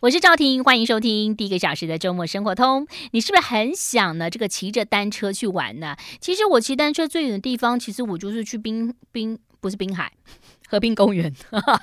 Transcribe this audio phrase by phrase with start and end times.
[0.00, 2.86] 我是赵婷，欢迎收听第一个小时的周末生活通。
[3.10, 4.30] 你是不是很想呢？
[4.30, 5.94] 这个骑着单车去玩呢？
[6.22, 10.10] 其实我骑单车最远的地方，其实我就是去滨滨，不是滨海，
[10.66, 11.30] 和平公园。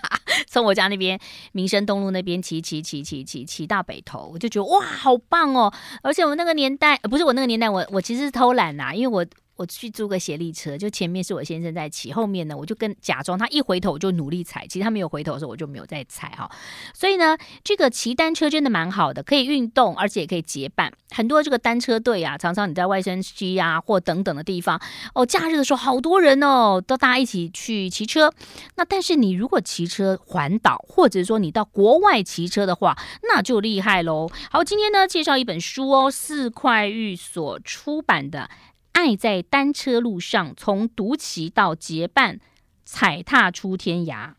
[0.50, 1.20] 从我家那边
[1.52, 5.72] 民生东路那边骑骑骑骑骑骑到北头，我就觉得哇，好棒哦！
[6.02, 9.24] 而且我那个年代，不是我那个年代，我我其实是偷懒呐、因为我。
[9.58, 16.50] 我去租个协力车，就前面是我先生在骑，后面呢我就跟假装他一回头我就努力踩，其实他没有回头的时候我就没有再踩哈。
[16.94, 20.94] 所以呢，这个骑单车真的蛮好的，可以运动，而且也可以结伴。
[21.10, 24.80] 很多这个单车队啊，常常你在外山区啊或等等的地方
[25.16, 28.32] 哦，假日的时候好多人哦，都大家一起去骑车。
[28.76, 34.30] 那但是你如果骑车环岛，或者说你到国外骑车的话，那就厉害喽。
[34.52, 38.50] 好，今天呢介绍一本书哦，四块玉所出版的。
[38.98, 42.40] 爱在单车路上，从独骑到结伴，
[42.84, 44.32] 踩踏出天涯。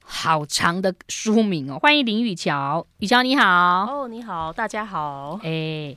[0.00, 1.80] 好长的书名哦！
[1.80, 3.44] 欢迎林雨乔，雨乔你好。
[3.90, 5.40] 哦，你好，大家好。
[5.42, 5.96] 哎，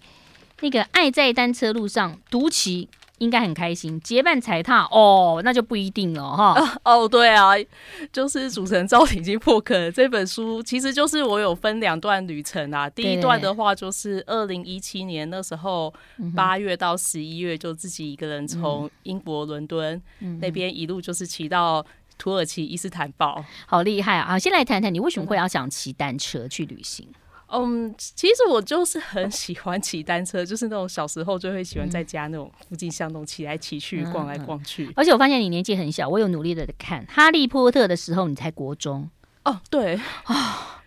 [0.61, 2.89] 那个爱在单车路上，独骑。
[3.21, 6.55] 应该很开心，结伴踩踏哦，那就不一定了哈。
[6.83, 7.51] 哦，对啊，
[8.11, 9.91] 就是主持人赵婷已经破壳了。
[9.91, 12.89] 这本书其实就是我有分两段旅程啊。
[12.89, 15.93] 第一段的话就是二零一七年那时候
[16.35, 20.01] 八月到十一月，就自己一个人从英国伦敦
[20.39, 21.85] 那边一路就是骑到
[22.17, 24.39] 土耳其伊斯坦堡，好厉害啊！
[24.39, 27.07] 先来谈谈你为什么会要想骑单车去旅行？
[27.53, 34.89] 嗯，其实我就是很喜欢骑单车，就是那种小时候就会喜欢在家那种附近巷弄骑来骑去、逛来逛去。
[34.95, 39.09] 而且我发现你年纪很小，我有努力的看《哈利波特》的时候，你才国中
[39.43, 39.59] 哦。
[39.69, 40.81] 对啊，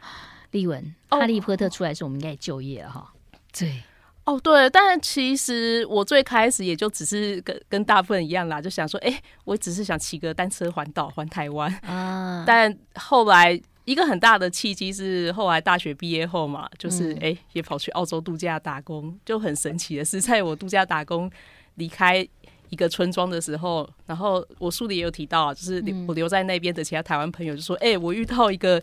[0.53, 3.13] 丽文，《哈利波特》出来的时候，我们应该也就业了哈。
[3.53, 3.83] 对，
[4.25, 12.43] 哦对，但其实我最开始也就只是跟跟大部分一样啦，就想说，哎，我只是想骑个单车环岛环台湾啊。
[12.47, 13.61] 但后来。
[13.85, 21.31] 一个很大的契机是后来大学毕业后嘛，就是哎、嗯欸、也跑去澳洲度假打工，就很神奇的是，在我度假打工
[21.75, 22.27] 离开
[22.71, 28.83] 一个村庄的时候，然后我书里也有提到啊，就是我留在那边的其他台湾朋友就说，哎、欸，我遇到一个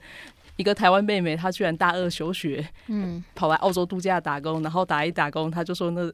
[0.55, 6.13] 一个台湾妹妹，她居然大二休学，嗯，跑来澳洲度假打工，然后打一打工，她就说那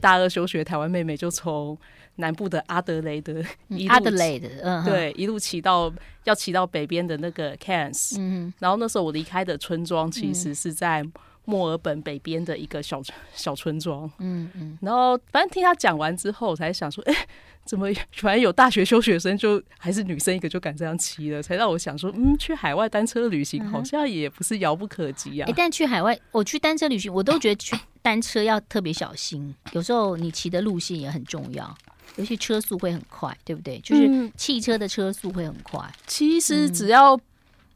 [0.00, 1.78] 大二休学台湾妹妹就从。
[2.20, 3.40] 南部的阿德雷德，
[3.88, 5.88] 阿德雷德，嗯，对，一路骑到
[6.24, 11.06] 要骑到北边的那个 Cairns，嗯，然后那时候我离开的村庄其实是在
[11.44, 13.00] 墨尔本北边的一个小
[13.34, 17.28] 小村庄，嗯嗯，然后反正听他讲完之后，我才想说，哎、欸，
[17.68, 25.44] 怎么反正有大学休学生就还是女生一个就敢这样骑了，才让我想说，嗯，去海外单车旅行好像也不是遥不可及啊。
[25.44, 31.76] 哎、欸，但去海外，我去单车旅行，我都觉得去单车要特别小心，有时候你骑的路线也很重要。
[32.16, 33.78] 尤其车速会很快，对不对？
[33.80, 35.78] 就是汽车的车速会很快。
[35.80, 37.20] 嗯、其实只要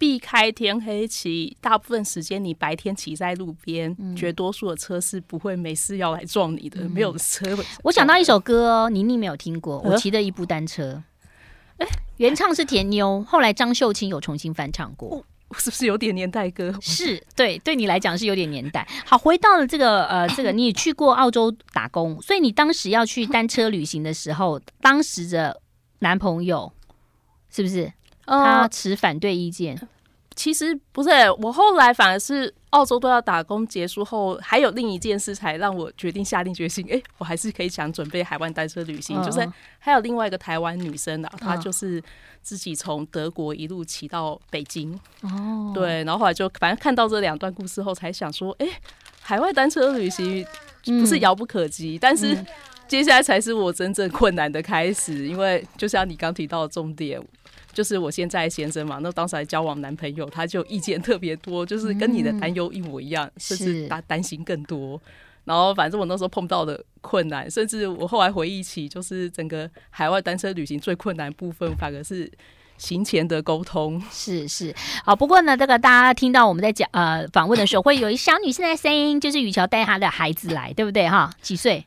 [0.02, 6.80] 避开天黑骑，大部分时间你白天骑在路边，嗯、绝多数的车是不会没事要来撞你的。
[6.80, 7.56] 嗯、没有车。
[7.84, 9.78] 我想到一首歌哦，妮妮没有听过。
[9.78, 11.00] 我骑的一部单车，
[11.76, 15.18] 哎、欸，原唱是田妞，后来张秀清有重新翻唱过。
[15.18, 15.24] 哦
[15.56, 16.74] 是不是有点年代歌？
[16.80, 18.84] 是对，对你来讲是有点年代。
[19.06, 25.60] 好，回到了这个呃， 这个你也去过澳洲打工，所以你当时要去单车旅行的时候，当时的
[26.00, 26.72] 男朋友
[27.50, 27.92] 是不是
[28.26, 29.76] 他持反对意见？
[29.76, 29.88] 呃、
[30.34, 32.54] 其实不是、欸，我后来反而是。
[32.72, 36.82] 澳洲都要打工结束后，还有另一件事才让我决定下定决心。
[36.86, 39.14] 哎、欸，我还是可以想准备海外单车旅行。
[39.18, 39.46] 哦、就是
[39.78, 42.02] 还有另外一个台湾女生啊，哦、她就是
[42.40, 44.98] 自己从德国一路骑到北京。
[45.20, 48.72] 哦，对，然后后来就反正看到这两段故事后，才想说，哎、欸，
[49.20, 50.42] 海外单车旅行
[50.98, 52.42] 不是遥不可及，嗯、但是
[52.88, 55.28] 接下来才是我真正困难的开始。
[55.28, 57.20] 因为就像你刚提到的重点。
[57.72, 65.00] 就是我现在先生嘛，那当时还交往男朋友，他就意见特别多， 就是跟你的担忧一模一样，嗯、甚至担担心更多。
[65.44, 72.30] 然后反正我那时候碰到的困难，甚至我后来回忆起，就是整个海外单车旅行最困难部分，反而是
[72.78, 74.00] 行前的沟通。
[74.10, 74.72] 是是，
[75.04, 75.16] 好。
[75.16, 81.28] 不过呢，这个大家听到我们在讲呃访问的时候， 会有一小女生的声音，就是雨乔带她的孩子来，对不对哈？
[81.40, 81.84] 几岁？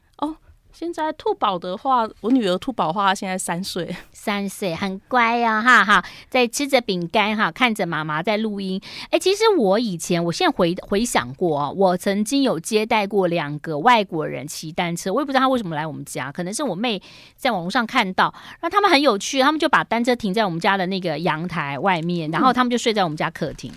[0.78, 8.82] 现在兔宝的话，我女儿兔宝的话，现在三岁，三岁很乖啊，哈哈，在吃着饼干哈，看着妈妈在录音。
[9.10, 17.02] 哎、其实我以前，我现在回回想过啊，我曾经有接待过两个外国人骑单车，我也不知道他为什么来我们家，可能是我妹
[17.38, 23.72] 在网络上看到，然后他们很有趣，他们就把单车停在我们家的那个阳台外面，然后他们就睡在我们家客厅，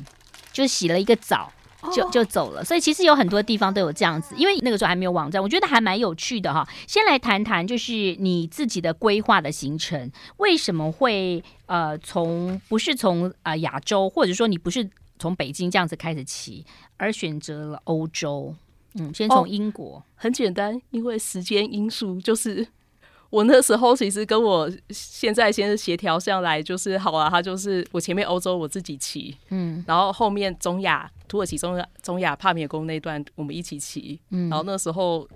[0.52, 1.52] 就洗了一个澡。
[1.94, 6.66] 就就走了，所以其实有很多地方都有这样子，因为那个时候还没有网站，我觉得还蛮有趣的哈。
[6.86, 14.88] 先来谈谈，就是你自己的规划的行程，为什么会呃从不是从啊亚洲，或者说你不是
[15.19, 16.66] 从北京这样子开始骑，
[16.96, 18.54] 而选择了欧洲？
[18.94, 19.98] 嗯，先从英国。
[19.98, 22.66] 哦，很简单，因为时间因素，就是
[23.30, 35.28] 我那时候其实跟我现在先是协调下来，就是好啊，他就是我前面欧洲我自己骑，嗯，然后后面中亚土耳其中亚中亚帕米尔宫那段我们一起骑，嗯，然后那时候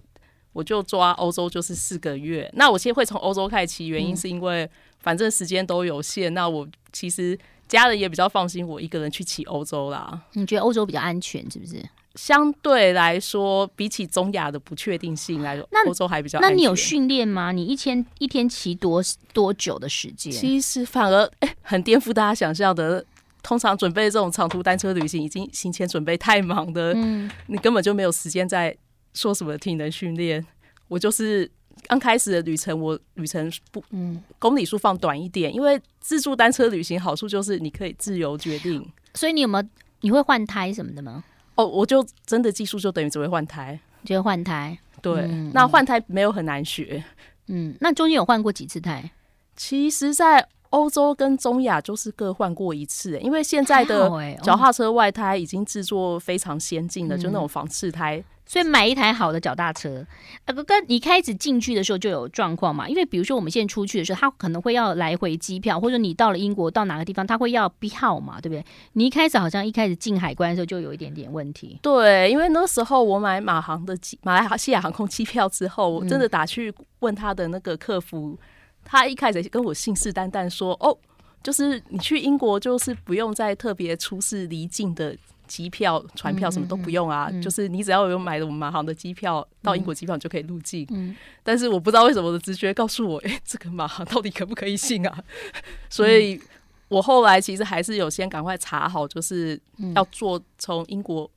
[0.55, 4.69] 我就抓欧洲就是四个月，那我现在会从欧洲开始骑，原因是因为
[5.01, 10.23] 反正时间都有限，那我其实家人也比较放心我一个人去骑欧洲啦。
[10.33, 11.83] 你觉得欧洲比较安全是不是？
[12.15, 16.39] 相对来说，比起中亚的不确定性来说，那欧洲还比较。
[16.41, 17.53] 那你有训练吗？
[17.53, 20.33] 你一天一天骑多多久的时间？
[20.33, 23.05] 其实反而哎、欸，很颠覆大家想象的。
[23.45, 28.73] 通常准备这种长途单车旅行，已经行前准备太忙的，嗯，你根本就没有时间在
[29.15, 30.47] 说什么体能训练。
[30.87, 31.51] 我就是
[31.89, 38.89] 刚开始的旅程，我旅程不，嗯，公里数放短一点，因为自助单车旅行好处就是你可以自由决定。
[39.15, 39.69] 所以你有没有
[40.03, 41.25] 你会换胎什么的吗？
[41.55, 44.77] 哦，我就真的技术就等于只会换胎，只会换胎。
[45.01, 47.03] 对，嗯、那换胎没有很难学。
[47.49, 49.11] 嗯，那中间有换过几次胎？
[49.57, 54.09] 其实，在欧洲跟中亚就是各换过一次，因为现在的
[54.43, 58.23] 脚踏车外胎已经制作非常先进的，就那种防刺胎。
[58.53, 60.07] 所以买一台好的脚踏车，
[60.45, 62.87] 呃，哥哥，你开始进去的时候就有状况嘛？
[62.87, 68.63] 因为比如说我们现在出去的时候，他可能会要来回机票，或者你到了英国到哪个地方，他会要票嘛，对不对？
[68.93, 71.79] 你一开始好像一开始进海关的时候就有一点点问题。
[71.81, 78.39] 对，因为那时候我买马航的机马来西亚航空机票之后，我真的打去问他的那个客服，嗯、
[78.85, 80.95] 他一开始跟我信誓旦旦说：“哦，
[81.43, 85.17] 就是你去英国就是不用再特别出示离境的。”
[85.53, 90.87] 机票、船票什么都不用啊，就是你只要有买了我们马航的机票、嗯、到英国机票，你就可以入境。
[90.89, 95.25] 嗯、但是我不知道为什么我的直觉告诉我， 哎、欸，这个马航到底可不可以信啊？
[95.91, 96.41] 所以
[96.89, 99.61] 我后来其实还是有先赶快查好，就是
[99.95, 101.31] 要坐从英国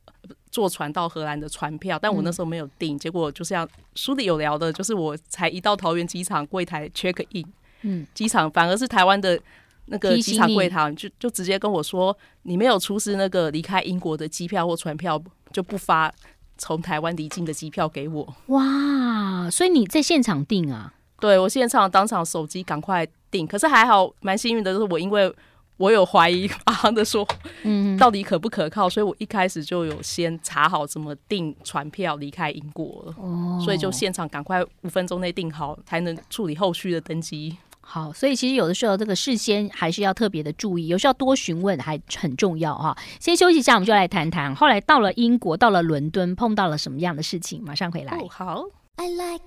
[0.50, 2.98] 坐船到荷兰的船票，但我那时候没有订。
[2.98, 7.44] 结果就像书里有聊的，就是我才一到桃园机场柜台 check in，
[7.82, 9.38] 嗯，机场反而是台湾的。
[9.86, 15.20] 那个机场柜台就就直接跟我说，你没有出示那个离开英国的机票或船票，
[15.52, 16.12] 就不发
[16.58, 18.34] 从台湾离境的机票给我。
[18.46, 20.92] 哇，所以你在现场订啊？
[21.20, 25.32] 对，我现场当场手机赶快订，可是还好蛮幸运的，就是我因为
[25.78, 27.26] 我有怀疑 马航的说，
[27.62, 33.14] 嗯，到底可不可靠，所以我一开始就有先查好怎么订船票离开英国了。
[33.18, 37.56] 哦，所以就现场赶快五分钟内订好，才能处理后续的登机。
[37.88, 42.96] 好，所以其实有的时候这个事先还是要特别的注意，有时候多询问还很重要哈。
[43.20, 47.62] 先休息一下，我们就来谈谈后来到了英国，到了伦敦，碰到了什么样的事情？
[47.62, 48.12] 马上回来。
[48.16, 48.64] 哦，好。
[48.98, 49.44] I like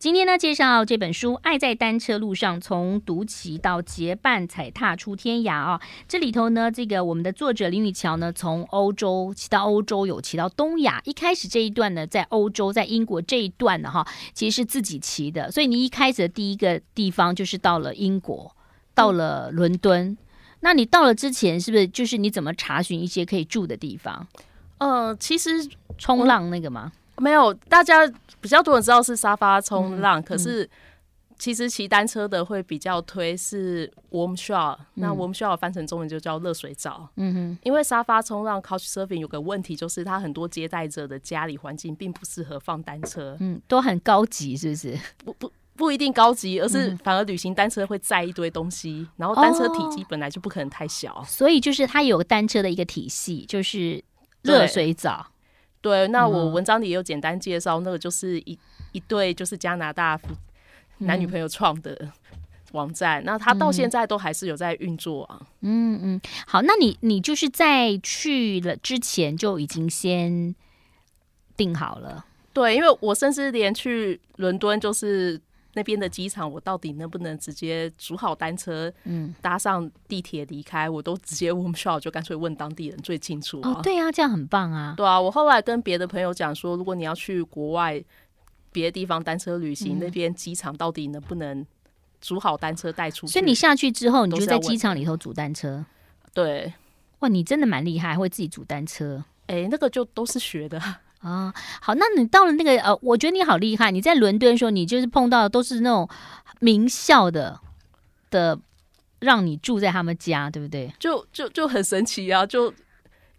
[0.00, 5.78] 今天呢，介绍这本书《爱在单车路上：从独骑到结伴踩踏出天涯》啊。
[6.08, 11.02] 这里头呢，这个我们的作者林雨乔呢，从欧洲骑到欧洲，有骑到东亚。
[11.04, 15.50] 一开始这一段呢，在欧洲，在英国这一段呢，哈，其实是自己骑的。
[15.50, 18.56] 所以你一开始的第一个地方就是到了英国，
[18.94, 20.16] 到了伦敦。
[20.60, 24.26] 那你到了之前，是不是就是你怎么查询一些可以住的地方？
[24.78, 25.68] 呃，其实
[25.98, 26.90] 冲浪那个吗？
[27.20, 28.10] 没有，大家。
[28.42, 30.66] 比较多人知道是沙发冲浪，嗯、可是
[31.38, 37.06] 其实骑单车的会比较推是 warm shower，嗯、那 warm shower 翻成中文就叫热水澡。
[37.16, 43.36] 嗯哼，因为沙发冲浪 couch surfing 有个问题，就是它很多接待者的家里环境并不适合放单车。
[43.40, 44.98] 嗯，都很高级，是不是？
[45.22, 54.02] 不不不一定高级，而是反而旅行单车会载一堆东西，嗯、然后单车体积本来就不可能太小，哦、所以就是它有单车的一个体系，就是
[54.40, 55.26] 热水澡。
[55.80, 58.58] 对，那我文章里也有简单介绍，那个就是一
[58.92, 60.20] 一对就是加拿大
[60.98, 61.96] 男女朋友创的
[62.72, 65.40] 网站，嗯、那他到现在都还是有在运作啊。
[65.60, 70.54] 嗯嗯，好，那你你就是在去了之前就已经先
[71.56, 72.24] 订好了？
[72.52, 75.40] 对，因为我甚至连去伦敦就是。
[75.74, 80.90] 那边的机场，我到底能不能直接租好单车，嗯，搭上地铁离开？
[80.90, 83.60] 我都直接问 shop，就干脆问当地人最清楚。
[83.62, 84.94] 哦，对啊，这样很棒啊。
[84.96, 88.02] 对啊，我后来跟别的朋友讲说，如果你要去国外
[88.72, 91.64] 别的地方单车旅行，嗯、那边机场到底能不能
[92.20, 93.32] 租好单车带出去？
[93.32, 95.84] 所以你下去之后，你就在机场里头租单车。
[96.34, 96.72] 对，
[97.20, 99.24] 哇，你真的蛮厉害，会自己租单车。
[99.46, 100.80] 哎、欸，那个就都是学的。
[101.20, 103.90] 啊、好，那你到了那个呃，我觉得你好厉害。
[103.90, 106.08] 你在伦敦的时候，你就是碰到的都是那种
[106.60, 107.60] 名校的
[108.30, 108.58] 的，
[109.18, 110.92] 让你住在他们家，对不对？
[110.98, 112.46] 就就就很神奇啊！
[112.46, 112.72] 就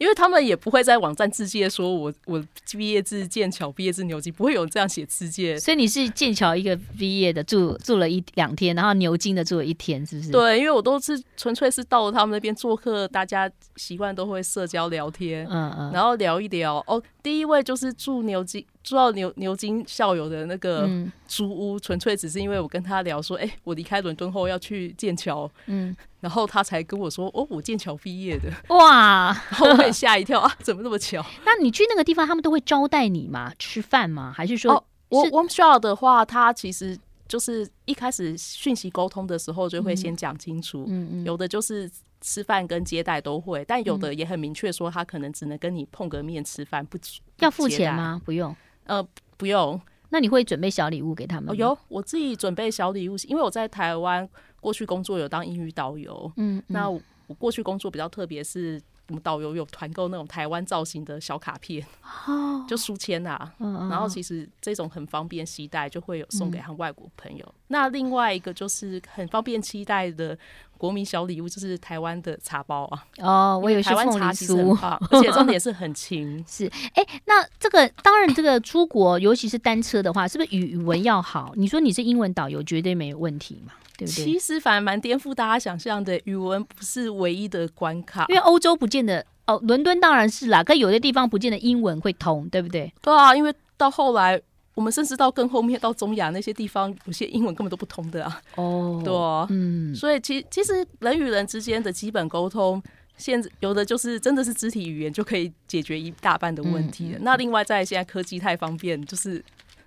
[0.01, 5.55] 因为他们也不会在网站自介说我我毕业自剑桥，毕业自牛津，不会有这样写自介。
[5.59, 10.31] 所以你是剑桥一个毕业的，住住了一两天，然后牛津的住了一天，是不是？
[10.31, 16.83] 对，因为我都是纯粹是到了他们那边做客，大家习惯都会社交聊天，嗯嗯，然后聊一聊。
[16.87, 18.65] 哦，第一位就是住牛津。
[18.83, 20.89] 住到牛牛津校友的那个
[21.27, 31.23] 租屋，纯、嗯、粹只是因为我跟他聊说，哎、欸，我离开伦敦后要去剑桥，嗯，然后他才跟我说，哦，我剑桥毕业的，哇，然后我也吓一跳 啊，怎么那么巧？
[31.45, 33.53] 那你去那个地方，他们都会招待你吗？
[33.59, 34.33] 吃饭吗？
[34.35, 36.97] 还是说，哦、我我们学校的话，他其实
[37.27, 41.89] 就是一开始讯息沟通的时候就会先讲清楚，嗯嗯，有的就是。
[42.23, 46.95] 吃饭跟接待都会，但有的也很明确说，他可能只能跟你碰个面吃饭，不
[47.39, 48.21] 要付钱吗？
[48.23, 48.55] 不用，
[48.91, 49.07] 呃，
[49.37, 49.79] 不用。
[50.09, 51.53] 那你会准备小礼物给他们吗？
[51.53, 54.27] 哦，有，我自己准备小礼物，因为我在台湾
[54.59, 56.99] 过去工作有当英语导游，嗯，嗯，那我
[57.37, 58.81] 过去工作比较特别是。
[59.07, 61.85] 我们导游有团购那种台湾造型的小卡片，
[62.27, 67.55] 哦、就书签啊，嗯、然后其实这种很方便携带，就会有送给他们外国朋友。
[67.71, 70.37] 嗯、那另外一个就是很方便期待的
[70.77, 73.05] 国民小礼物，就是台湾的茶包啊。
[73.19, 76.43] 哦，我有台湾茶其实很好，而且重点 是很轻。
[76.47, 81.53] 是，哎、欸，那这个当然，这个出国尤其是单车的话，是不是语语文要好？
[81.55, 83.73] 你说你是英文导游，绝对没有问题嘛？
[83.97, 92.91] 对不对其实反而蛮颠覆大家想象的，语文不是唯一的关卡，因为欧洲不见得哦，伦敦当然是啦，可有的地方不见得英文会通，对不对？
[93.01, 94.41] 对啊，因为到后来
[94.73, 98.41] 我们甚至到更后面到中亚那些地方，有些英文根本都不通的啊。
[98.55, 102.81] 哦，对啊，嗯，所以其其实人与人之间的基本沟通，
[103.17, 107.17] 现在有的就是真的是肢体语言就可以解决一大半的问题了。
[107.17, 109.43] 嗯嗯、那另外在现在科技太方便，就是。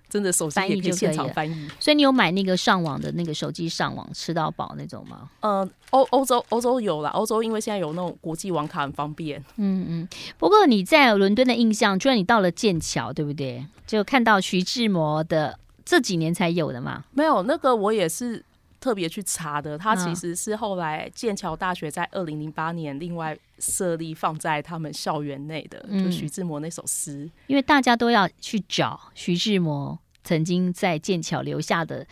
[0.09, 5.29] 真的手机也可以现场翻译，所以你有买那个上网的那个手机上网吃到饱那种吗？
[5.41, 9.43] 呃，欧欧洲欧洲有啦，欧洲因为现在有那种国际网卡很方便。
[9.57, 10.07] 嗯嗯。
[10.37, 13.65] 不过你在伦敦的印象，居然你到了剑桥，对不对？
[13.85, 17.03] 就看到徐志摩的这几年才有的嘛？
[17.11, 18.43] 没有，那个我也是
[18.85, 19.75] 特别去查的。
[19.75, 27.27] 他其实是后来剑桥大学在二零零八年另外设立放在他们校园内的，嗯、就徐志摩那首诗。
[27.47, 29.97] 因为大家都要去找徐志摩。
[30.23, 32.05] 曾经在剑桥留下的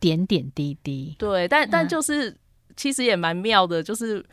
[0.00, 2.38] 点点滴滴，对，但但就是、嗯、
[2.76, 4.24] 其实也蛮妙的，就是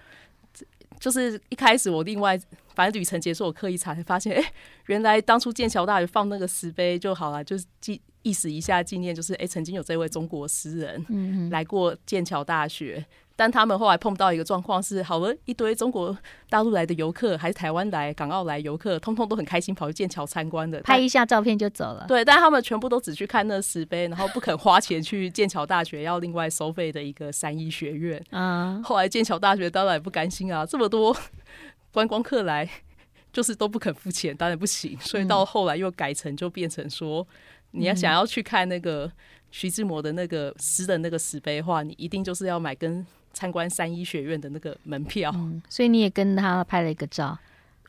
[0.99, 2.35] 就是一开始我另外
[2.73, 4.53] 反正旅程结束，我刻意查才发现，哎、欸，
[4.87, 13.05] 原来当初剑桥大学放那个石碑就好了，就是记意思一下纪念，就是哎、欸，曾经有这位中国诗人来过剑桥大学。
[13.35, 16.17] 但他们后来碰到一个状况是，好了一堆中国
[16.49, 22.03] 大陆来的游客，还是台湾来、港澳来游客，通通都很开心跑去剑桥参观的，拍一下照片就走了。
[22.05, 28.21] 对，但他们全部都只去看那石碑，然后不肯花钱去剑桥大学要另外收费的一个三一学院。
[28.31, 31.15] 啊，后来剑桥大学当然也不甘心啊，这么多
[31.93, 32.69] 观光客来，
[33.31, 34.99] 就是都不肯付钱，当然不行。
[34.99, 37.25] 所以到后来又改成就变成说，
[37.71, 39.11] 你要想要去看那个
[39.51, 43.05] 徐志摩的那个诗的那个石碑的话，你一定就是要买跟。
[43.31, 47.37] 参观三一学院的那个门票，嗯，所以你也跟他拍了一个照。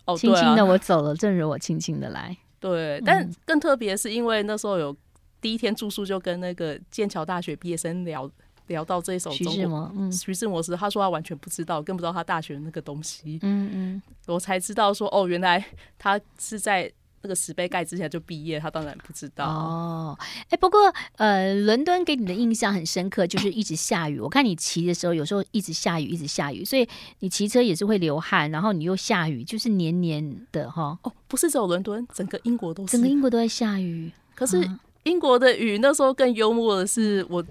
[0.04, 2.37] 哦，轻轻的我走了，正如我轻轻的来。
[2.60, 4.94] 对，但更特别是因为那时候有
[5.40, 8.30] 第一天住宿，就跟那个剑桥大学毕业生聊
[8.66, 9.90] 聊到这一首徐志摩。
[9.96, 13.38] 嗯，徐志摩是他说他完全不知道，更不知道他大学的那个东西。
[13.42, 15.64] 嗯嗯，我才知道说哦，原来
[15.99, 16.92] 他是在。
[17.23, 20.19] 那个石碑盖之前就毕业，他当然不知道哦。
[20.21, 20.81] 哎、欸，不过
[21.17, 24.19] 呃，伦敦给你的印象很深刻，就是一直下雨。
[24.19, 30.99] 我看你骑的时候，有时候一直下雨，一直下雨，所以你骑车也是会流汗，然后你又下雨，就是黏黏的哈。
[31.03, 34.11] 哦，不是只有伦敦，整个英国都是，整个英国都在下雨。
[34.35, 34.67] 可是
[35.03, 37.45] 英国的雨那时候更幽默的是，我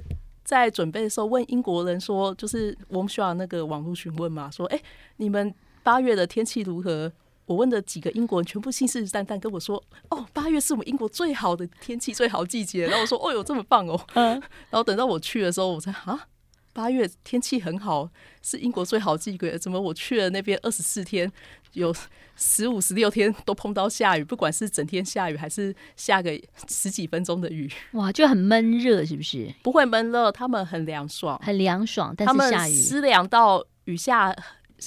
[0.44, 4.84] 在准备的时候问英国人说，就是我们需要那个网络询问嘛，说哎、欸，
[5.18, 7.12] 你们八月的天气如何？
[7.50, 14.34] 我问的几个英国人，全部信誓旦旦跟我说：“哦，八月是我们英国最好的天气，最好季节。”然后我说：“哦哟，这么棒哦！”嗯，
[14.70, 16.27] 然后等到我去的时候，我才啊，
[16.74, 18.08] 八月天气很好，
[18.44, 19.58] 是英国最好季节。
[19.58, 21.32] 怎么我去了那边二十四天，
[21.74, 21.91] 有
[22.36, 29.51] 十五、十六天都碰到下雨，不管是整天下雨，还是下个十几分钟的雨，哇，就很闷热，是不是？
[29.63, 34.36] 不会闷热，他们很凉爽，很凉爽，但是下雨湿凉到雨下。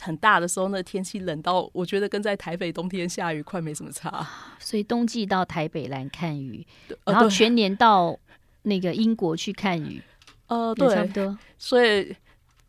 [0.00, 4.26] 很大的时候，那天气冷到我觉得跟在台北冬天下雨快没什么差。
[4.58, 6.66] 所以冬季到台北来看雨，
[7.04, 8.18] 然后全年到
[8.62, 10.02] 那个英国去看雨，
[10.46, 11.38] 呃，对，差不多。
[11.58, 12.14] 所以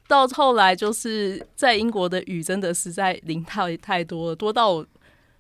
[0.08, 4.88] 到后来就是在英国的雨真的实在淋太太多了，多到我，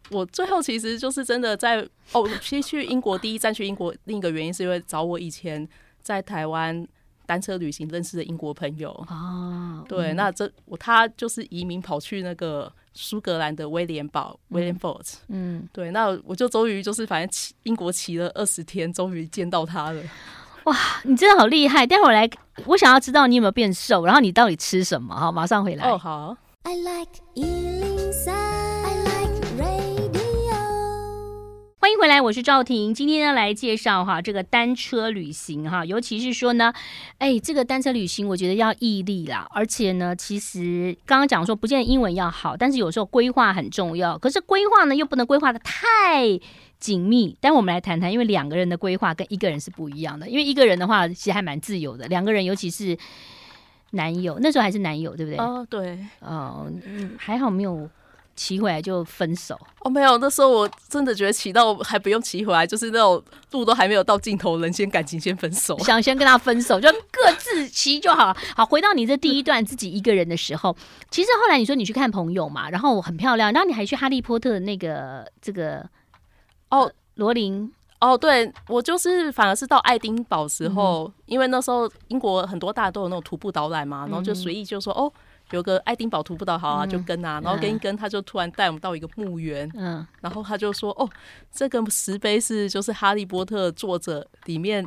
[0.09, 5.67] 我最后其实就是真的在哦，其实去英国第一站去英国，另一个原因是因为找我以前
[6.01, 6.87] 在台湾。
[7.25, 15.13] 单车旅行认识的英国朋友啊，对，嗯、那这我他就是移民跑去那个苏格兰的威廉堡 （William Fort）。
[15.27, 20.01] 嗯，对，那我就终于就是反正骑英国骑了二十天，终于见到他了。
[20.65, 21.86] 哇，你真的好厉害！
[21.86, 22.30] 待会儿来，
[22.65, 25.13] 我想要知道你有没有变瘦，然后你到底吃什么？
[25.15, 25.89] 好，马上回来。
[25.89, 26.38] 哦，好。
[26.63, 27.12] I like
[31.83, 32.93] 欢迎回来，我是赵婷。
[32.93, 36.73] 今天呢，来介绍哈这个单车旅行哈，尤其是说呢，
[37.17, 44.17] 哎，这个单车旅行我觉得要毅力啦，而且呢，其实刚刚讲说不见得英文要好，但是有时候规划很重要。
[44.17, 46.39] 可是规划呢又不能规划的太
[46.79, 47.35] 紧密。
[47.41, 50.29] 但我们来谈谈，因为两个人的规划跟一个人是不一样的。
[50.29, 52.97] 因为一个人的话其实还蛮自由的，两个人尤其是
[53.91, 55.37] 男友，那时候还是男友，对不对？
[55.37, 56.71] 哦，对，哦，
[57.17, 57.89] 还好没有。
[58.35, 59.57] 骑回来就分手。
[59.81, 68.35] 哦，没有，那时候我真的觉得骑到还不用骑回来，就是那种路都还没有到尽头，人先感情先分手，想先跟他分手，就各自骑就好。
[68.55, 70.75] 好，回到你这第一段自己一个人的时候，
[71.09, 75.87] 其实后来你说你去看朋友嘛，然后很漂亮，然后你还去哈利波特那个这个
[76.69, 76.91] 哦。
[77.15, 77.71] 罗琳。
[77.99, 85.13] 哦，对我就是反而是到爱丁堡时候，嗯、因为那时候英国很多大都有那种徒步导览嘛，然后就随意就说、嗯、哦。
[85.51, 91.07] 有个爱丁堡徒步导好啊，就跟啊，然后跟一跟，他就突然带我们到一个墓园，嗯，然后他就说：“哦，
[91.51, 94.83] 这个石碑是就是哈利波特作者里面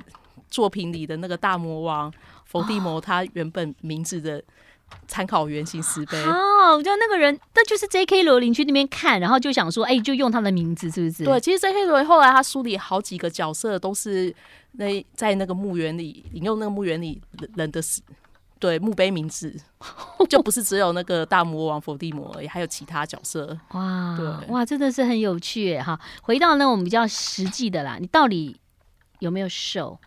[0.51, 2.13] 作品里的那个大魔王
[2.45, 4.43] 伏地魔他原本名字的
[5.07, 8.25] 参考原型石碑。”哦，就那个人，那就是 J.K.
[8.25, 11.85] 罗琳去那边看，然后就想说：“哎，就用他的名字，是不是？”对，其实 J.K.
[11.85, 14.35] 罗琳后来他书里好几个角色都是
[14.73, 17.23] 那在那个墓园里引用那个墓园里
[17.55, 18.03] 人的死。
[18.59, 19.55] 对，墓碑名字
[20.29, 23.57] 就不是只有那个大魔王伏地魔而已，还有其他角色。
[23.73, 25.99] 哇，对哇，真的是很有趣哈！
[26.23, 28.59] 回到那我们比较实际的啦，你到底
[29.19, 29.99] 有没有瘦？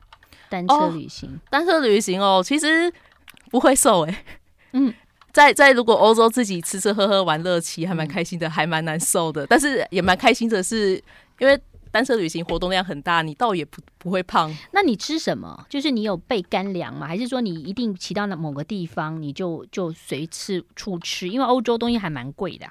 [0.50, 2.91] 单车旅行，哦、单车旅行哦，其实
[3.51, 4.25] 不会瘦哎。
[4.74, 4.91] 嗯，
[5.32, 9.46] 在在如果欧洲自己吃吃喝喝玩乐骑，还蛮开心的，嗯、还蛮难受的。
[9.46, 10.96] 但是也蛮开心的是，
[11.38, 11.60] 因为。
[11.91, 14.55] 单车旅行活动量很大，你倒也不不会胖。
[14.72, 15.65] 那你吃什么？
[15.69, 17.08] 就是你有备干粮吗？
[17.08, 21.27] 还是说你一定骑到那某个地方，你就就随吃处吃？
[21.27, 22.67] 因为欧洲东西还蛮贵的。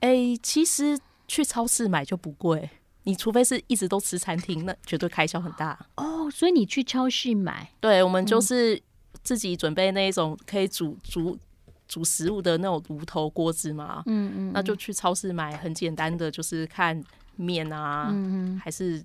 [0.00, 2.68] 哎、欸，其实去超市买就不贵，
[3.04, 5.78] 你除非是一直都吃餐厅，那绝对开销很大。
[5.96, 7.70] 哦，所以你去超市买？
[7.80, 8.82] 对，我们就是
[9.22, 11.38] 自己准备那一种可以煮煮
[11.86, 14.02] 煮食物的那种炉头锅子嘛。
[14.06, 17.00] 嗯，嗯嗯，那就去超市买，很简单的，就是看。
[17.36, 18.60] 面啊，嗯、哼。
[18.60, 19.02] 还是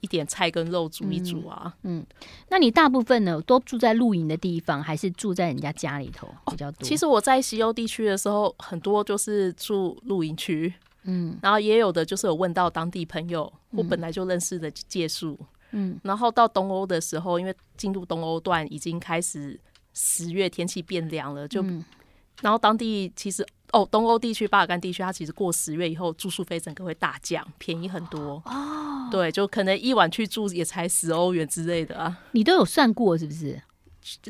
[0.00, 1.74] 一点菜跟肉煮一煮啊。
[1.82, 2.06] 嗯，嗯，
[2.50, 6.86] 那你大部分呢都住在露营的地方，还是住在人家家里头比较多？
[6.86, 10.72] 其实我在西欧地区的时候，很多就是住露营区，
[11.04, 15.38] 嗯，然后也有的就是有问到当地朋友，我本来就认识的借宿，
[15.70, 19.58] 嗯，然后到东欧的时候，因为进入东欧段已经开始
[19.94, 21.82] 十月天气变凉了，就、嗯、
[22.42, 23.46] 然后当地其实。
[23.72, 28.42] 哦，东欧地区、巴尔干地区，它其实过十月以后住宿费整个会大降，便宜很多。
[28.46, 32.18] 哦，对，就可能一晚去住也才十欧元之类的啊。
[32.32, 33.60] 你都有算过是不是？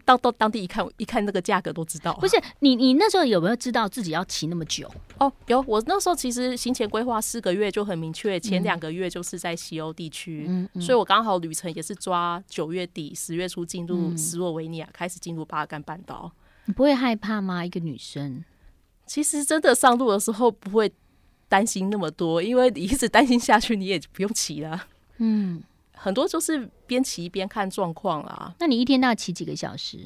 [0.04, 2.12] 到到当地一看，一看那个价格都知道。
[2.14, 4.90] 不是你，你那时候有没有知道自己要骑那么久？
[5.20, 5.62] 哦，有。
[5.68, 16.32] 我那时候其实行前规划四个月就很明确，前两个月就是在西欧地区，嗯嗯、所以我刚好旅程也是抓九月底、十月初进入斯洛维尼亚，嗯、开始进入巴尔干半岛。
[16.64, 17.64] 你不会害怕吗？
[17.64, 18.42] 一个女生？
[19.08, 20.92] 其实真的上路的时候不会
[21.48, 24.86] 担心那么多，因为你一直担心下去，你也不用骑了。
[25.16, 25.62] 嗯，
[25.94, 28.54] 很多就是边骑边看状况啦。
[28.60, 29.98] 那你一天都要骑几个小时？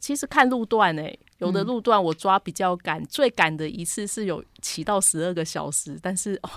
[0.00, 5.96] 其实看路段诶、欸，有的路段我抓比较赶，嗯、最赶的一次是有骑到十二个小时。
[6.02, 6.50] 但是哦，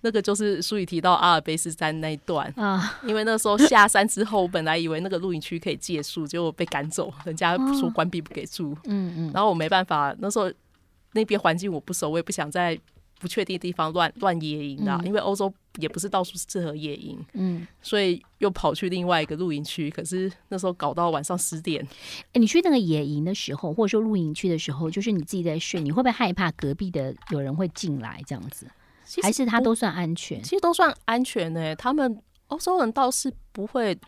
[0.00, 8.76] 那个就是书里提到阿尔卑斯山那一段啊，因为那时候下山之后，我本来以为那个露营区可以借宿，结果被赶走，人家说关闭不给住。
[8.84, 10.52] 嗯嗯，然后我没办法，那时候。
[11.18, 12.78] 那边环境我不熟，我也不想在
[13.20, 17.18] 不确定的地方乱乱野营的，嗯、因为欧洲也不是到处适合野营。
[17.32, 21.84] 嗯，所以又跑去另外一个露营区，可是那时候搞到晚上十点。
[21.84, 28.68] 哎、欸，你去那个野营的时候，或者说露营区的时候，就是你自己在睡，你会不会害怕隔壁的有人会进来这样子？
[29.22, 30.40] 还是他都算安全？
[30.42, 31.74] 其实都算安全呢、欸。
[31.74, 33.98] 他们欧洲人倒是不会。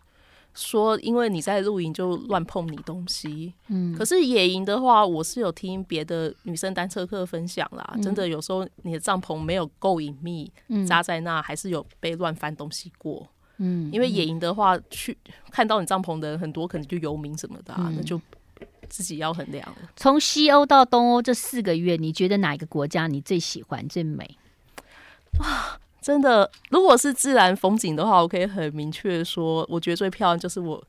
[0.54, 10.50] 说，因为你在露营就乱碰你东西，嗯，可是野营的话，我是有听别的女生单车客分享啦，嗯、真的有时候你的帐篷没有够隐秘，
[10.86, 13.26] 扎、嗯、在那还是有被乱翻东西过，
[13.58, 15.16] 嗯，因为野营的话，去
[15.50, 18.20] 看到你帐篷的人很多，可能就游民什么的、啊，嗯、那就
[18.88, 19.76] 自己要衡量了。
[19.96, 24.36] 从西欧到东欧这四个月，你觉得哪一个国家你最喜欢、最美？
[25.38, 25.78] 哇！
[26.00, 30.82] 真的，如果是自然风景的话，我可以很明确说，我觉得最漂亮就是我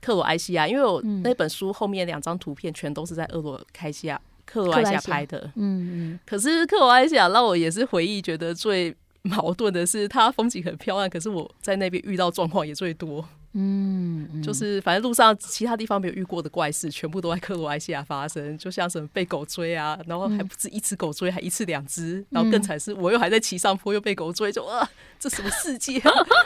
[0.00, 6.20] 克罗埃西亚，因为我那本书后面两张图片全都是在俄罗开西亚、克罗埃西亚拍的，嗯嗯。
[6.26, 13.24] 可是克罗埃西亚让我也是回忆觉得最矛盾的是，它风景很漂亮，可是我在那边遇到状况也最多。
[13.52, 18.56] 嗯，嗯，就是反正路上其他地方没有遇过的怪事，全部都在克罗埃西亚发生。
[18.56, 26.00] 就像什么被狗追啊，然后还不止一只狗追，还一次两只，然后更惨是我又还在骑上坡又被狗追，就 啊，这什么世界？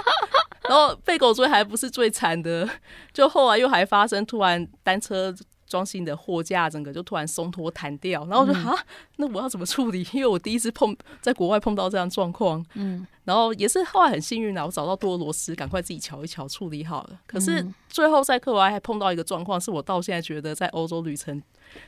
[0.69, 2.69] 然后被狗追还不是最惨的，
[3.13, 5.35] 就后来又还发生突然单车。
[5.67, 8.85] 装新的货架整个就突然松脱弹掉，然后我就啊、嗯，
[9.17, 10.07] 那我要怎么处理？
[10.13, 17.21] 因为我第一次碰在国外碰到这样状况，嗯，然后也是后来很幸运啊，我找到多螺丝，赶快自己瞧一瞧处理好了。
[17.27, 21.43] 可是最后在克罗埃还碰到一个状况，是我到现在觉得在欧洲旅程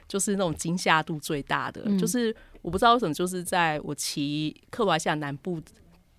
[0.08, 5.60] 就是那种惊吓度最大的，嗯、就是我不知道为什么，就是在我骑克罗埃西亚南部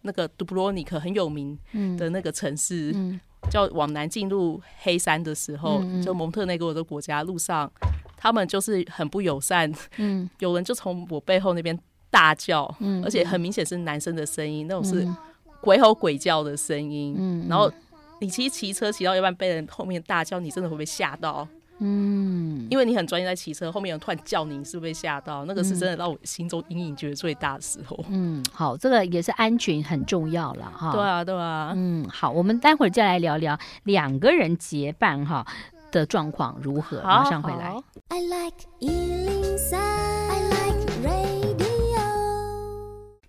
[0.04, 1.58] 那个杜布罗尼克很有名
[1.98, 2.92] 的那个城市。
[2.92, 7.72] 嗯嗯叫往南进入黑山的时候，嗯嗯就蒙特内哥罗的国家路上，
[8.16, 9.72] 他们就是很不友善。
[9.98, 11.78] 嗯， 有人就从我背后那边
[12.10, 15.08] 大叫，嗯，而且很明显是男生的声音，那种是
[15.62, 17.16] 鬼吼鬼叫的声音。
[17.18, 17.72] 嗯，然后
[18.20, 21.48] 你其实骑车骑到一半被人后面大叫，你真的会被吓到？
[21.80, 25.46] 嗯，因为你很专业在骑车，后面有人突然叫你，你是不是被吓到？
[25.46, 28.04] 那个是真的让我心中阴影觉得最大的时候。
[28.10, 30.92] 嗯，好，这个也是安全很重要了哈。
[30.92, 31.74] 对啊，对啊。
[31.76, 35.46] 嗯，好，我们待会儿再来聊聊两个人结伴哈
[35.92, 37.02] 的状况如何。
[37.04, 37.76] 马上回来。
[38.10, 38.58] I like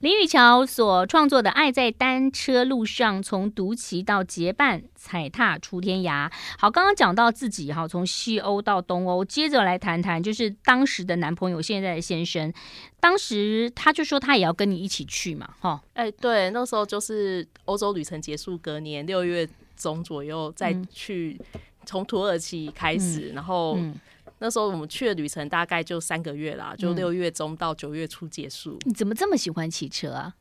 [0.01, 6.31] 林宇桥所创作的《爱在单车路上》，从独骑到结伴，踩踏出天涯。
[6.57, 12.53] 好，刚刚讲到自己哈，从西欧到东欧，接着来谈谈，就是当时的男朋友，现在的先生，
[13.01, 15.83] 当时他就说他也要跟你一起去嘛，哈。
[15.95, 21.37] 哎，对，那时候就是欧洲旅程结束，隔年六月中左右再去，
[21.85, 23.77] 从土耳其开始，嗯、然后。
[23.77, 23.97] 嗯
[24.41, 28.79] 那时候我们去的旅程大概就三个月啦，就六月中到九月初结束。
[28.85, 30.35] 你怎么这么喜欢骑车啊？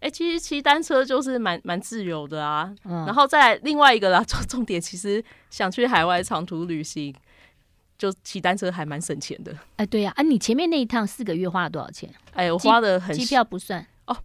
[0.00, 2.72] 哎、欸，其实骑单车就是蛮蛮自由的啊。
[2.84, 7.12] 嗯、然后再另外一个啦， 重重点其实想去海外长途旅行，
[7.98, 9.52] 就骑单车还蛮省钱的。
[9.52, 12.08] 哎、欸，对呀，啊，你前面那一趟四个月花了多少钱？
[12.32, 14.16] 哎、欸，我花的很，机票不算哦。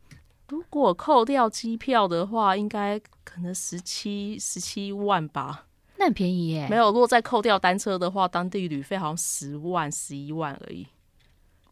[0.49, 5.65] 如果扣掉机票的话，应该可能十七十七万吧。
[5.97, 6.87] 那很便宜耶，没有。
[6.87, 10.87] 如果再扣掉单车的话，当地旅费好像十万、十一万而已。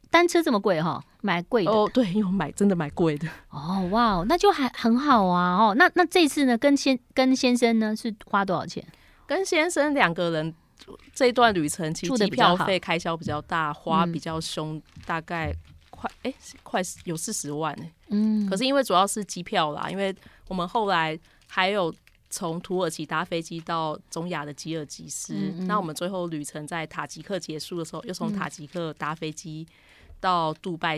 [0.10, 1.04] 单车这么贵哈？
[1.22, 3.28] 买贵的哦，对，因为我买真的买贵的。
[3.50, 5.56] 哦，哇，那就还很好啊。
[5.58, 8.86] 哦，那那这次呢，跟先跟先生呢是花多少钱？
[9.26, 10.54] 跟先生两个人
[11.14, 15.56] 这一段旅程，其实机票费开销比较大，花比较凶，嗯、大概
[15.90, 17.86] 快哎、欸、快有四十万呢。
[18.10, 20.14] 嗯，可是因为主要是机票啦，因为
[20.48, 21.94] 我们后来还有。
[22.32, 29.68] 从土耳其搭飞机到中亚的吉尔吉斯，嗯嗯，那我们最后旅程在塔吉克结束的时候，又从塔吉克搭飞机
[30.20, 30.98] 到杜拜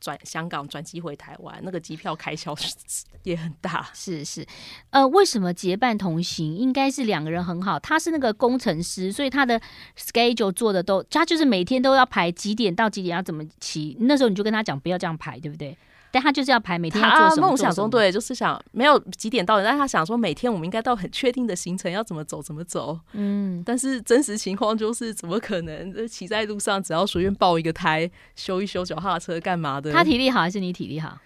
[0.00, 2.54] 转香港转机回台湾，那个机票开销
[3.24, 3.90] 也很大。
[3.92, 4.46] 是是，
[4.90, 6.56] 呃，为什么结伴同行？
[6.56, 7.78] 应该是两个人很好。
[7.78, 9.60] 他是那个工程师，所以他的
[9.98, 13.96] schedule 做的都，他就是每天都要排几点到几点要怎么骑。
[14.00, 15.76] 那时候你就跟他讲不要这样排，对不对？
[16.12, 17.46] 但他就是要排每天要做什么？
[17.46, 22.98] 梦想中对，就是想没有几点到的，但他想说每天我们应该到很确定的行程要怎么走怎么走。
[23.12, 26.08] 嗯，但是真实情况就是怎么可能？
[26.08, 29.92] 骑在路上只要随便爆一个胎，修一修脚踏车干嘛的？
[29.92, 31.16] 他体力好还是你体力好？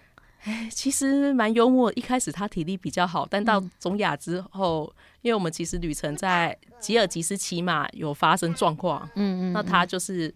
[0.43, 1.91] 哎，其实蛮幽默。
[1.95, 10.33] 一开始他体力比较好，但到中亚之后，嗯、因为我们其实旅程在吉尔吉斯骑马有发生状况，嗯，嗯嗯，那他就是。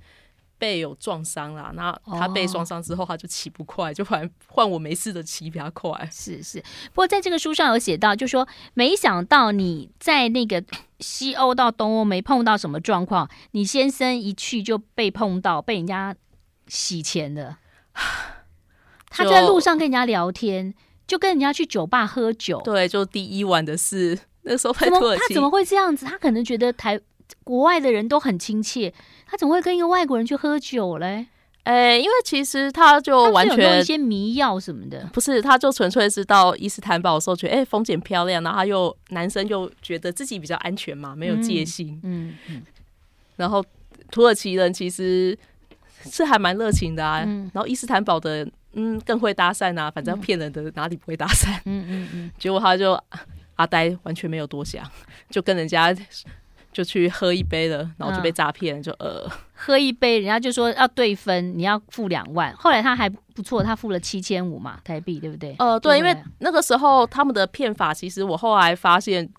[0.60, 6.08] 背有撞伤啦，那他被撞伤之后，他就骑不快，哦、就换换我没事的骑比较快。
[6.12, 6.62] 是是，
[6.94, 10.62] 不过在这个书上有写到，就说没想到你在那个
[11.00, 16.14] 西欧到东欧没碰到什么状况，你先生一去就被碰到，被人家
[16.68, 17.56] 洗钱的。
[19.10, 20.76] 他在路上跟人家聊天，
[21.08, 22.62] 就跟人家去酒吧喝酒。
[22.64, 24.20] 对，就第一晚的事。
[24.42, 26.06] 那时候在土耳其，他怎么会这样子？
[26.06, 27.00] 他可能觉得台。
[27.44, 28.92] 国外的人都很亲切，
[29.30, 31.28] 他怎么会跟一个外国人去喝酒嘞？
[31.66, 42.34] 诶、欸，因为其实他就完全有一些迷药什么的，不是，他就纯粹是到伊斯坦堡的时候觉得，哎、欸，风景漂亮，然后他又男生又觉得自己比较安全嘛，没有戒心，嗯
[43.36, 43.64] 然后
[44.10, 45.38] 土耳其人其实
[46.06, 53.00] 是还蛮热情的啊，嗯、然后伊斯坦堡的嗯更会搭讪啊，反正骗人的哪里不会搭讪，嗯嗯嗯，嗯结果他就
[53.56, 54.84] 阿呆完全没有多想，
[55.30, 55.96] 就跟人家。
[56.80, 62.56] 就去喝一杯了，然后就被诈骗，嗯、就呃，喝一杯，人家就说要对分，你要付两万。
[62.56, 65.54] 后来他还不错，他付了七千五嘛，台币，对不对？
[65.60, 69.30] 呃，对，因为那个时候他们的骗法，其实我后来发现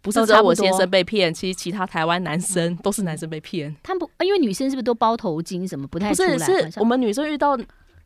[0.00, 3.74] 不是只有我先生被骗，其实其他台湾男生都是男生被骗。
[3.82, 6.32] 他们不，因为女生是不是都包头巾什么不太出来？
[6.34, 7.58] 不是，是我们女生遇到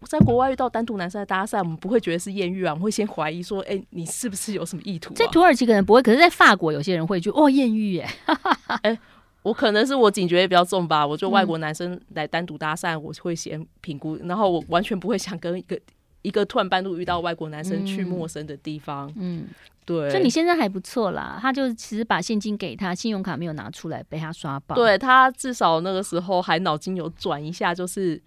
[0.06, 5.16] 在国外遇到单独男生的搭讪，我们不会觉得是艳遇啊，我们会先怀疑说，哎、欸，你是不是有什么意图、啊？
[5.16, 8.08] 在土耳其可能不会，可是在法国有些人会觉得哦，艳遇耶。
[8.82, 8.98] 哎、欸，
[9.42, 15.78] 我可能是我警觉也比较重吧，我觉得外国男生来单独搭讪，我会先评估，然后我完全不会想跟一个。
[16.22, 19.48] 一个突然半路遇到外国男生去陌生的地方，嗯，嗯
[19.86, 21.38] 对，就你现在还不错啦。
[21.40, 24.76] 他就其实把现金给他，信用卡没有拿出来被他刷爆。
[24.76, 28.20] 对，他至少那个时候还脑筋有转一下，就是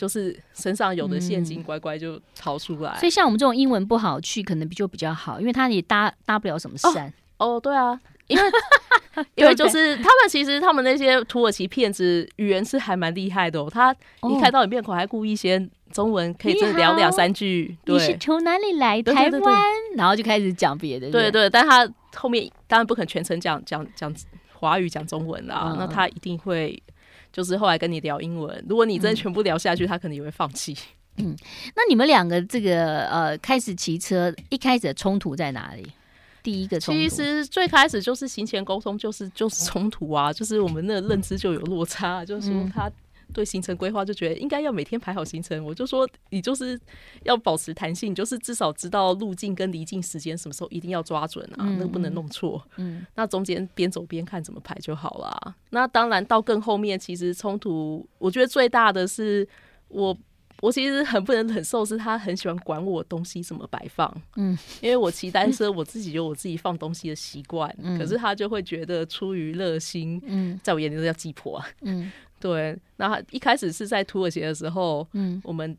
[0.00, 2.92] 就是身上有的现金乖乖就掏出来。
[2.92, 7.12] 嗯、所以像我们这种英文不好去，可能比就比较好，因为他也搭搭不了什么山。
[7.36, 8.42] 哦，哦，对啊，因为
[9.36, 13.68] 因为就是他们其实他们那些土耳其骗子语言是还蛮厉害的哦。
[13.70, 15.70] 他一看到你面孔，还故意先。
[15.90, 17.76] 中文可以真的聊两三句。
[17.84, 19.02] 对，你是从哪里来？
[19.02, 19.60] 台湾，
[19.96, 21.10] 然后就开始讲别的。
[21.10, 21.84] 对对，但他
[22.14, 24.14] 后面当然不可能全程讲讲讲
[24.54, 26.80] 华语讲中文啦，嗯、那他一定会
[27.32, 28.64] 就是后来跟你聊英文。
[28.68, 30.76] 如果你真的全部聊下去，嗯、他可能也会放弃。
[31.16, 31.36] 嗯，
[31.74, 35.86] 那你们两个这个呃开始骑车，一开始的冲突在哪里？
[36.42, 42.90] 第一个冲突其实最开始就是行前沟通，就是就是冲突啊，就是我们那个认知就有落差，嗯、就是说他。
[43.32, 46.78] 对行程规划就觉得应该要每天排好行程，我就说你就是
[47.24, 52.62] 要保持弹性，就是至少知道路径跟离境时间什么时候一定要抓准啊，嗯、那个不能弄错。
[52.76, 55.54] 嗯， 那中间边走边看怎么排就好了。
[55.70, 59.46] 那当然到更后面，其实冲突我觉得最大的是
[59.88, 60.16] 我
[60.60, 64.14] 我其实很不能忍受，是他很喜欢管我东西怎么摆放。
[64.36, 71.66] 嗯，因为我骑单车，我自己有我自己放东西的习惯，嗯、可是他就会觉得出于热心，嗯，在我眼里都叫鸡婆啊。
[71.82, 72.10] 嗯。
[72.40, 75.76] 对，那一开始是在土耳其的时候，嗯，我们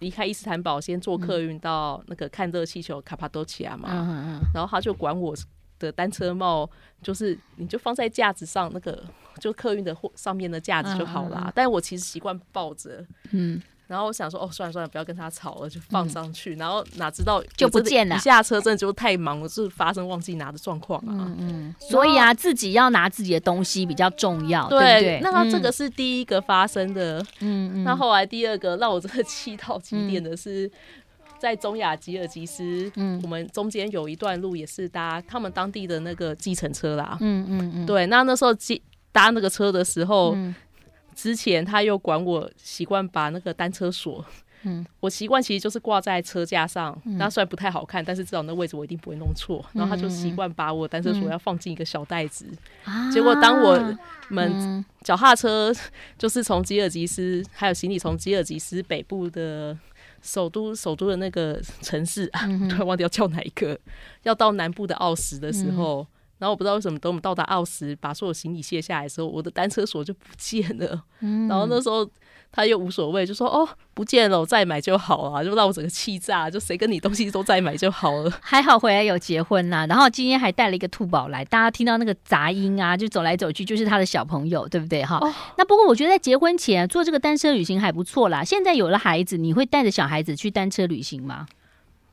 [0.00, 5.34] 离开伊斯坦堡，先坐客运到那个看热气球卡帕多奇亚嘛，嗯嗯嗯，然后他就管我
[5.78, 6.68] 的单车帽，
[7.00, 9.02] 就是你就放在架子上，那个
[9.38, 11.38] 就客运的货上面的架子就好啦。
[11.38, 13.62] 嗯嗯嗯，但我其实习惯抱着，嗯。
[13.92, 16.54] 然后我想说，哦，算了算了，不要跟他吵了，就放上去。
[16.54, 21.12] 嗯、然后哪知道就不见了，一下车真的就太忙了，是发生忘记拿的状况啊。
[21.12, 21.74] 嗯嗯。
[21.78, 25.20] 所以啊，自己要拿自己的东西比较重要，对，对不对？
[25.20, 27.20] 那他这个是第一个发生的。
[27.40, 27.84] 嗯嗯。
[27.84, 30.70] 那后来第二个让我真的气到极点的是，
[31.38, 37.18] 在中亚吉尔吉斯，嗯，我们中间有一段路也是搭他们当地的那个计程车啦。
[37.20, 37.86] 嗯嗯嗯。
[37.86, 38.54] 对，那那时候
[39.12, 40.34] 搭那个车的时候。
[40.34, 40.54] 嗯
[41.14, 44.24] 之前他又管我习惯把那个单车锁，
[44.62, 49.64] 嗯， 我习惯其实就是挂在车架上，那、嗯、虽然不太好看，但是至少那位置我一定不会弄错。
[49.74, 52.46] 嗯、然后他就习惯把我单车锁要放进一个小袋子，
[52.86, 53.96] 嗯、结果当我
[54.28, 55.74] 们脚踏车
[56.16, 59.76] 就是从吉尔吉斯还有行李从吉尔吉斯北部的
[60.22, 62.68] 首都首都的那个城市，嗯、哼。
[62.70, 63.78] 突然忘掉叫哪一个，
[64.22, 66.06] 要到南部的奥什的时候。
[66.42, 71.04] 嗯然后我不知道为什么，等我们到达奥斯，把所有行李卸下来的时候，我的单车锁就不见了。
[71.20, 72.04] 嗯、然后那时候
[72.50, 78.32] 他又无所谓，就说：“哦，不见了，我再买就好了。”就让我整个气炸，就谁跟你东西都再买就好了。
[78.40, 85.04] 还好回来有结婚啦、啊，然后今天还带了一个兔宝来，大家听到那个杂音啊，就走来走去，就是他的小朋友，对不对？
[85.04, 85.18] 哈。
[85.18, 88.42] 哦、那不过我觉得在结婚前做这个单车旅行还不错啦。
[88.42, 91.46] 现在有了孩子，你会带着小孩子去单车旅行吗？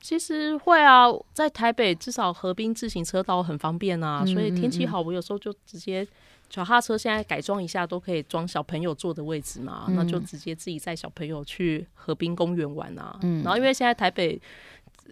[0.00, 6.06] 其实会啊，在台北至少河滨自行车道很方便啊，嗯、所以天气好，我有时候就直接
[6.48, 13.18] 脚踏车现在改装一下都可以装小朋友坐的位置嘛，嗯、那就直接自己带小朋友去河滨公园玩啊。
[13.22, 14.40] 嗯、然后因为现在台北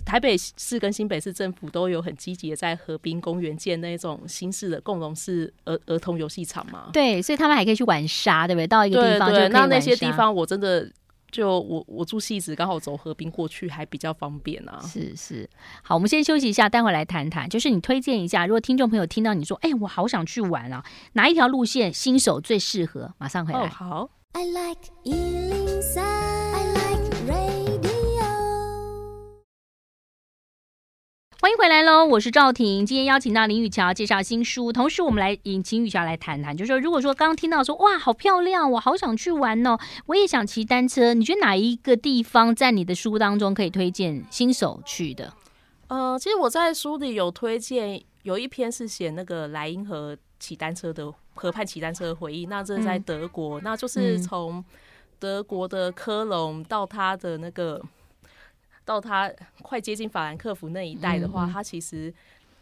[0.04, 6.88] 台北市跟新北市政府都有很积极的在河滨公园建那种新式的共融式儿儿童游戏场嘛。
[6.92, 8.66] 对，所以他们还可以去玩沙，对不对？
[8.66, 9.48] 到一个地方就。
[9.48, 10.90] 那那些地方我真的。
[11.30, 14.80] 就我我住戏子，刚好走河滨过去还比较方便啊。
[14.82, 15.48] 是是，
[15.82, 17.48] 好，我们先休息一下，待会来谈谈。
[17.48, 23.14] 就是你推荐一下，如果听众朋友听到你说，哎、欸，我好想去玩啊，哪一条路线新手最适合？
[23.18, 23.60] 马上回来。
[23.60, 24.10] 哦、好。
[24.32, 24.90] I like
[31.48, 32.84] 欢迎回来喽，我是赵婷。
[32.84, 45.32] 今天邀请到林雨乔介绍新书，同时我们来引请雨乔来谈谈，就是说，如果说刚刚听到说哇，好漂亮，我好想去玩哦，我也想骑单车，你觉得哪一个地方在你的书当中可以推荐新手去的？
[45.86, 54.62] 呃，其实我在书里有推荐，有一篇是写那个莱茵河骑单车的河畔骑单车的回忆，那这是在德国，嗯、那就是从
[55.18, 57.82] 德国的科隆到他的那个。
[58.88, 62.12] 到它快接近法兰克福那一带的话，嗯、它其实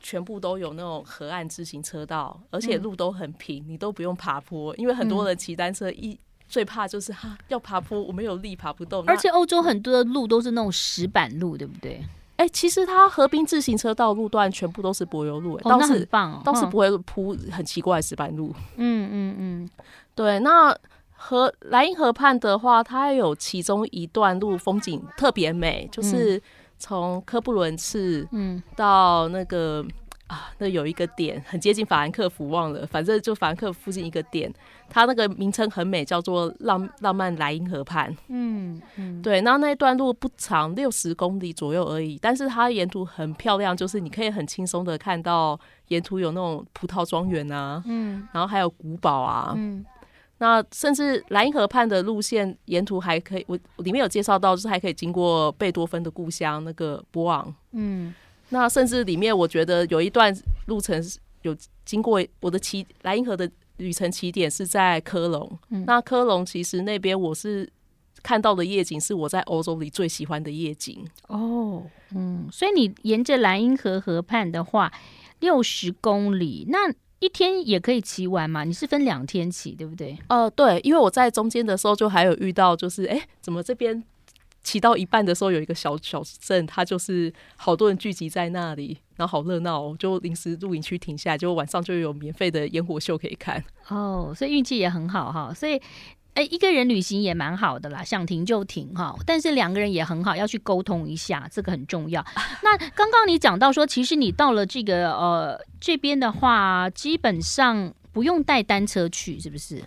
[0.01, 4.75] 全部都有那种河岸自行车道，而且路都很平，你都不用爬坡。
[4.75, 9.05] 因为很多人骑单车一最怕就是哈要爬坡，我没有力爬不动。
[9.07, 12.05] 而且欧洲很多的路都是那种石板路，对不对？
[12.39, 16.05] 哎、欸，其实它河滨自行车道路段全部都是柏油路，哎、哦，倒是
[16.45, 18.53] 倒是不会铺很奇怪的石板路。
[18.77, 19.71] 嗯嗯嗯，
[20.17, 20.41] 对。
[20.41, 20.77] 那
[21.17, 26.41] 河莱茵河畔的话，它有其中一段路风景特别美，就是
[26.79, 28.63] 从科布伦茨嗯。
[28.77, 29.85] 到那个。
[30.29, 34.53] 啊，那有一个点很接近法兰克福，忘了，反正就法兰克福附近一个点，
[34.89, 38.13] 它那个名称很美，叫做浪浪漫莱茵河畔。
[38.27, 49.85] 嗯嗯，对，那那一段路不长，六十公里左右而已，但是它沿途很漂亮，就是你可以很轻松的看到沿途有那种葡萄庄园啊，嗯，然后还有古堡啊，嗯，
[50.39, 58.15] 那甚至莱茵河畔的路线沿途还可以，我里面有介绍到，就是还可以经过贝多芬的故乡那个波昂，嗯。
[58.51, 60.33] 那甚至里面，我觉得有一段
[60.67, 61.03] 路程
[61.43, 61.53] 有
[61.85, 65.59] 经过我的起莱茵河的旅程起点是在科隆。
[65.71, 67.69] 嗯、那科隆其实那边我是
[68.23, 71.05] 看到的夜景是我在欧洲里最喜欢的夜景。
[71.27, 71.83] 哦，
[72.15, 74.93] 嗯，所以你沿着莱茵河河畔的话，
[75.41, 76.89] 六十公里，那
[77.21, 78.65] 一天也可以骑完嘛？
[78.65, 80.19] 你是分两天骑，对不对？
[80.29, 84.03] 呃，对，因为我在中间的时候就还有遇到，就是哎，怎么这边？
[84.63, 93.63] 骑到一半的时候，有一个小小镇，它就是好多人聚集在那里，然后好热闹，哦就临时露营区停下来，就晚上就有免费的烟火秀可以看。
[93.87, 95.55] 哦，所以运气也很好哈。
[95.55, 95.81] 所以，
[96.37, 99.17] 哎，一个人旅行也蛮好的啦，想停就停哈。
[99.25, 102.23] 但是两个人也很好，要去沟通一下，这个很重要。
[102.63, 109.83] 那刚刚你讲到说，其实你到了这个呃这边的话，基本上不用带单车去，是不是？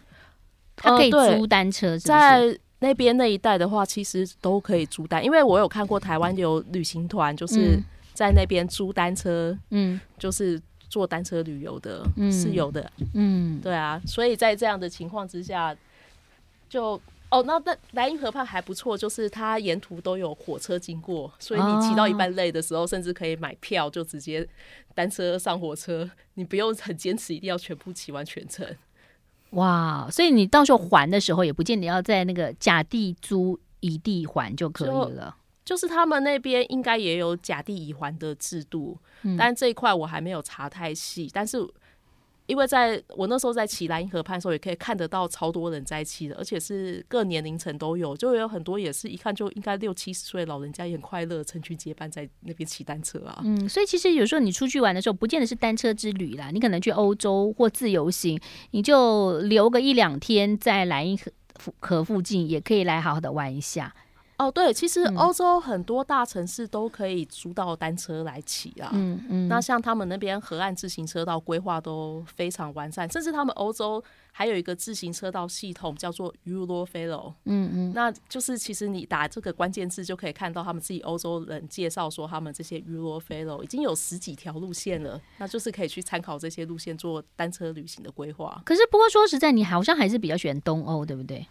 [0.76, 2.14] 他可以租单车是不是？
[2.14, 7.80] 呃，在那边那一带的话，其实都可以租单，因为我有看过台湾有旅行团，就是
[8.14, 10.60] 在那边租单车，嗯，就是
[10.90, 15.76] 坐单车旅游的，嗯，是有的，嗯，对啊，所以在这样的情况之下，
[16.70, 17.02] 就
[17.32, 24.48] 哦，那那莱茵河畔还不错，就是它沿途都有火车经过，所以你骑到一半累的时候，甚至可以买票就直接
[24.96, 28.66] 单车上火车，你不用很坚持一定要全部骑完全程。
[29.52, 35.36] 哇，所以你到时候还的时候，也不见得要在那个甲地租乙地还就可以了。
[35.66, 41.58] 就，就是他们那边应该也有甲地乙还的制度，嗯、但这一块我还没有查太细，但是。
[42.50, 53.40] 因为在我那时候在骑莱茵河畔的时候，也可以看得到超多人在骑的，而且是各年龄层都有，就有很多也是一看就应该六七十岁老人家也很快乐，成群结伴在那边骑单车啊。
[53.46, 61.32] 嗯，所以其实有时候你出去玩的时候，不见得是单车之旅啦，你可能去欧洲或自由行，你就留个一两天在莱茵河
[61.80, 63.94] 河附近，也可以来好好的玩一下。
[64.40, 68.90] 哦，对，其实欧洲很多大城市都可以租到单车来骑啊。
[68.94, 69.48] 嗯嗯。
[69.50, 77.34] 那像他们那边河岸自行车道规划都非常完善，甚至他们欧洲还有一个自行车道系统叫做 Eurofelo。
[77.44, 77.92] 嗯嗯。
[77.94, 88.62] 那就是其实你打这个关键字就可以看到他们自己欧洲人介绍说他们这些 Eurofelo 已经有十几条路线了，那就是可以去参考这些路线做单车旅行的规划。
[88.66, 91.46] 可是不过说实在，你好像还是比较喜欢东欧，对不对？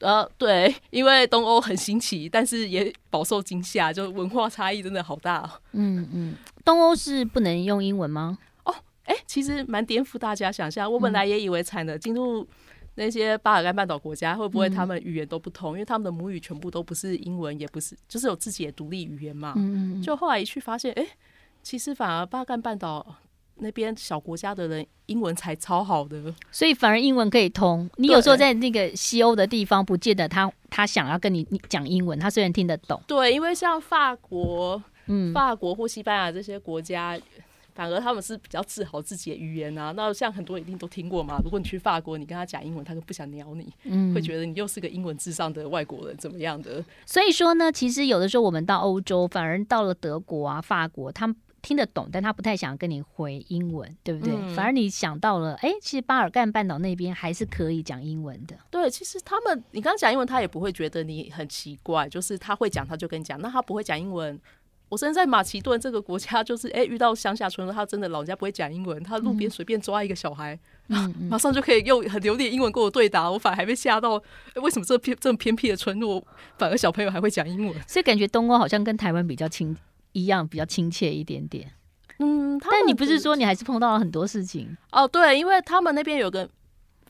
[0.00, 5.48] 呃，对，因为东欧很新奇，但是也饱受惊吓，就文化差异真的好大。
[5.72, 6.34] 嗯嗯，
[6.64, 8.38] 东欧是不能用英文吗？
[8.64, 10.90] 哦，哎，其实蛮颠覆大家想象。
[10.90, 12.46] 我本来也以为惨了，进入
[12.94, 15.72] 那些巴尔干半岛国家，会不会他们语言都不通？
[15.72, 19.52] 嗯、因为他们的母语全部都不是英文，也不是，就是有自己的独立语言嘛。
[19.56, 20.02] 嗯嗯。
[20.02, 21.06] 就后来一去发现，哎，
[21.62, 23.16] 其实反而巴尔干半岛。
[23.60, 27.88] 那边小国家的人英文才超好的，所以反而英文可以通。
[27.96, 33.00] 你有时候在那个西欧的地方，不见得他他想要跟你讲英文，他虽然听得懂。
[33.06, 37.18] 对，因为像法国、嗯，法国或西班牙这些国家，
[37.74, 39.92] 反而他们是比较自豪自己的语言啊。
[39.96, 41.40] 那像很多一定都听过嘛。
[41.42, 46.84] 如果你去法国，你跟他讲英文，他都不想鸟你，嗯，会觉得你又是个英文至上的外国人，怎么样的？
[47.04, 51.36] 所以说呢，其实有的时候我们到欧洲，反而到了德国啊、法国，他们。
[51.62, 54.34] 听得懂，但他不太想跟你回英文，对不对？
[54.34, 58.56] 嗯、反而你想到了，哎，其实巴尔干半岛那边还是可以讲英文的。
[58.70, 63.40] 对，其实他们你刚刚讲英文，他也不会觉得你很奇怪，就是他会讲，他就跟你讲。
[63.40, 64.40] 那他不会讲英文，
[64.88, 74.22] 我现在在马其顿这个国家，就是哎，遇到乡下村落，他真的老人家不会讲英文，他路边随便抓一个小孩，嗯、马上就可以用很流利的英文跟我对答，我反而还被吓到。
[74.56, 76.24] 为什么这偏这么偏僻的村落，
[76.58, 77.74] 反而小朋友还会讲英文？
[77.86, 79.76] 所以感觉东欧好像跟台湾比较亲。
[80.12, 81.72] 一样比较亲切一点点，
[82.18, 85.06] 嗯，但你不是说你还是碰到了很多事情哦？
[85.06, 86.48] 对，因为他们那边有个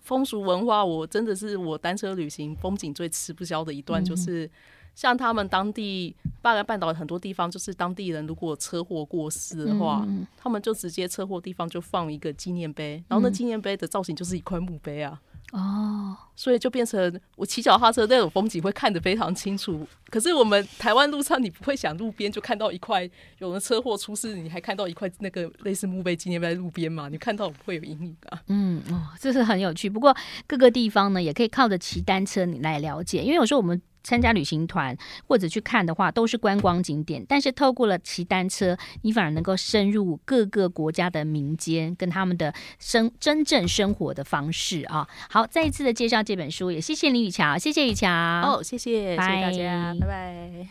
[0.02, 4.50] 风俗文化，我真的是我单车旅行风景最吃不消的一段，就是
[4.94, 10.06] 像他们当地巴尔干半岛很多地方，就是当地人如果车祸过世的话，
[10.36, 15.20] 他们就直接车祸地方就放一个纪念碑，然后那纪念碑的造型就是一块墓碑啊。
[15.52, 19.86] 哦，所以就变成我骑脚踏车那种风景会看得非常清楚。
[20.08, 27.08] 可是我们台湾路上，你不会想路边就看到一块有人车祸出事，你还看到一块那个类似墓碑纪念碑在路边嘛？
[27.08, 28.40] 你看到不会有阴影啊？
[28.46, 29.90] 嗯，哦，这是很有趣。
[29.90, 30.16] 不过
[30.46, 33.80] 各个地方呢，也可以靠着骑单车你来了解，因为有时候我们。
[34.02, 34.96] 参加旅行团
[35.26, 37.24] 或者去看的话，都是观光景点。
[37.28, 45.06] 但是透过了骑单车，你反而能够深入各个国家的民间，跟他们的生真正生活的方式啊。
[45.28, 48.08] 好，再一次的介绍这本书，也谢谢林雨桥，谢谢雨桥。
[48.10, 50.70] 哦，谢谢，谢谢大家，拜拜。